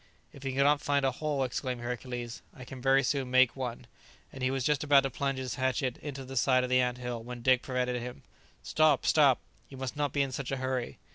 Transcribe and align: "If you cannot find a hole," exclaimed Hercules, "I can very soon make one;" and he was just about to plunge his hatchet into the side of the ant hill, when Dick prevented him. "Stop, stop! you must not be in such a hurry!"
"If 0.33 0.43
you 0.43 0.53
cannot 0.53 0.81
find 0.81 1.05
a 1.05 1.11
hole," 1.11 1.43
exclaimed 1.43 1.81
Hercules, 1.81 2.41
"I 2.55 2.65
can 2.65 2.81
very 2.81 3.03
soon 3.03 3.29
make 3.29 3.55
one;" 3.55 3.85
and 4.33 4.41
he 4.41 4.49
was 4.49 4.63
just 4.63 4.83
about 4.83 5.03
to 5.03 5.11
plunge 5.11 5.37
his 5.37 5.53
hatchet 5.61 5.97
into 5.99 6.25
the 6.25 6.35
side 6.35 6.63
of 6.63 6.71
the 6.71 6.81
ant 6.81 6.97
hill, 6.97 7.21
when 7.21 7.43
Dick 7.43 7.61
prevented 7.61 8.01
him. 8.01 8.23
"Stop, 8.63 9.05
stop! 9.05 9.37
you 9.69 9.77
must 9.77 9.95
not 9.95 10.11
be 10.11 10.23
in 10.23 10.31
such 10.31 10.51
a 10.51 10.57
hurry!" 10.57 10.97